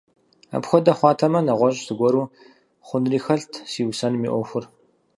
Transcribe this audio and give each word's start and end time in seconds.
Апхуэдэу 0.55 0.97
хъуатэмэ, 0.97 1.39
нэгъуэщӀ 1.41 1.81
зыгуэру 1.87 2.31
хъунри 2.87 3.19
хэлът 3.25 3.53
си 3.71 3.81
усэным 3.89 4.23
и 4.27 4.29
Ӏуэхур. 4.33 4.65